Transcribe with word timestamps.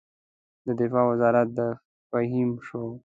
د 0.65 0.67
دفاع 0.79 1.05
وزارت 1.11 1.47
د 1.57 1.59
فهیم 2.09 2.49
شو. 2.67 2.83